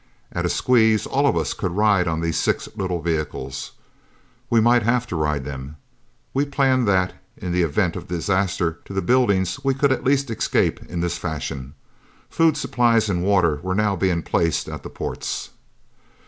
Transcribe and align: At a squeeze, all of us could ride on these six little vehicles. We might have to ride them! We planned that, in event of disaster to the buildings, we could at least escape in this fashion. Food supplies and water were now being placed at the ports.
At 0.31 0.47
a 0.47 0.49
squeeze, 0.49 1.05
all 1.05 1.27
of 1.27 1.37
us 1.37 1.53
could 1.53 1.73
ride 1.73 2.07
on 2.07 2.21
these 2.21 2.35
six 2.35 2.67
little 2.75 3.03
vehicles. 3.03 3.73
We 4.49 4.59
might 4.59 4.81
have 4.81 5.05
to 5.05 5.15
ride 5.15 5.45
them! 5.45 5.75
We 6.33 6.43
planned 6.43 6.87
that, 6.87 7.13
in 7.37 7.53
event 7.53 7.95
of 7.95 8.07
disaster 8.07 8.79
to 8.85 8.93
the 8.93 9.03
buildings, 9.03 9.59
we 9.63 9.75
could 9.75 9.91
at 9.91 10.03
least 10.03 10.31
escape 10.31 10.83
in 10.87 11.01
this 11.01 11.19
fashion. 11.19 11.75
Food 12.31 12.57
supplies 12.57 13.09
and 13.09 13.21
water 13.23 13.59
were 13.61 13.75
now 13.75 13.95
being 13.95 14.23
placed 14.23 14.67
at 14.67 14.81
the 14.81 14.89
ports. 14.89 15.51